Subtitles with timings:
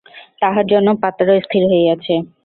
[0.41, 2.13] তাহার জন্য পাত্র স্থির হইয়াছে।